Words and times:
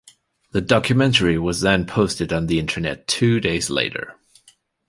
The 0.51 0.61
documentary 0.61 1.37
was 1.37 1.61
then 1.61 1.85
posted 1.85 2.33
on 2.33 2.47
the 2.47 2.57
internet 2.57 3.07
two 3.07 3.39
days 3.39 3.69
later. 3.69 4.15